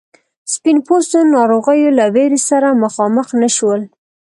[0.53, 3.81] سپین پوستو ناروغیو له ویرې سره مخامخ نه شول.